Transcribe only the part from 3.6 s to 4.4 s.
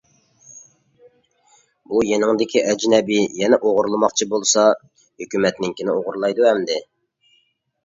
ئوغرىلىماقچى